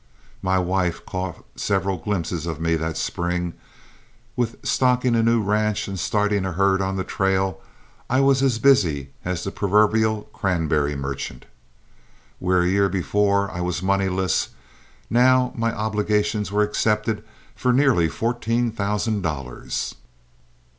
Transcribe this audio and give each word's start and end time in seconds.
My 0.41 0.57
wife 0.57 1.05
caught 1.05 1.45
several 1.55 1.97
glimpses 1.99 2.47
of 2.47 2.59
me 2.59 2.75
that 2.75 2.97
spring; 2.97 3.53
with 4.35 4.55
stocking 4.65 5.13
a 5.15 5.21
new 5.21 5.39
ranch 5.39 5.87
and 5.87 5.99
starting 5.99 6.43
a 6.43 6.53
herd 6.53 6.81
on 6.81 6.95
the 6.95 7.03
trail 7.03 7.61
I 8.09 8.19
was 8.19 8.41
as 8.41 8.57
busy 8.57 9.11
as 9.23 9.43
the 9.43 9.51
proverbial 9.51 10.23
cranberry 10.33 10.95
merchant. 10.95 11.45
Where 12.39 12.63
a 12.63 12.67
year 12.67 12.89
before 12.89 13.51
I 13.51 13.61
was 13.61 13.83
moneyless, 13.83 14.49
now 15.07 15.53
my 15.55 15.71
obligations 15.71 16.51
were 16.51 16.63
accepted 16.63 17.23
for 17.55 17.71
nearly 17.71 18.09
fourteen 18.09 18.71
thousand 18.71 19.21
dollars. 19.21 19.93